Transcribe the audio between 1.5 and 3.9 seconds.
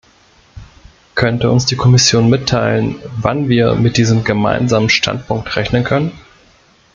uns die Kommission mitteilen, wann wir